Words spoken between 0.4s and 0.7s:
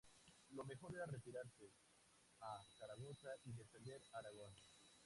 Lo